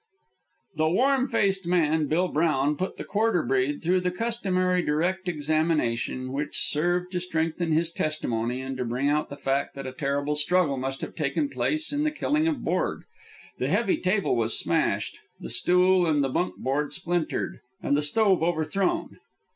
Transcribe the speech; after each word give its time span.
The 0.77 0.89
warm 0.89 1.27
faced 1.27 1.67
man, 1.67 2.07
Bill 2.07 2.27
Brown, 2.27 2.75
put 2.75 2.97
the 2.97 3.03
quarter 3.03 3.43
breed 3.43 3.83
through 3.83 3.99
the 4.01 4.09
customary 4.09 4.81
direct 4.81 5.27
examination, 5.29 6.31
which 6.33 6.57
served 6.57 7.11
to 7.11 7.19
strengthen 7.19 7.71
his 7.71 7.91
testimony 7.91 8.61
and 8.61 8.75
to 8.77 8.83
bring 8.83 9.09
out 9.09 9.29
the 9.29 9.37
fact 9.37 9.75
that 9.75 9.85
a 9.85 9.91
terrible 9.91 10.33
struggle 10.33 10.75
must 10.77 11.01
have 11.01 11.13
taken 11.13 11.49
place 11.49 11.93
in 11.93 12.03
the 12.03 12.09
killing 12.09 12.47
of 12.47 12.63
Borg. 12.65 13.03
The 13.59 13.67
heavy 13.67 13.97
table 13.97 14.35
was 14.35 14.57
smashed, 14.57 15.19
the 15.39 15.49
stool 15.51 16.07
and 16.07 16.23
the 16.23 16.29
bunk 16.29 16.55
board 16.57 16.91
splintered, 16.93 17.59
and 17.83 17.95
the 17.95 18.01
stove 18.01 18.41
over 18.41 18.63
thrown. 18.63 19.19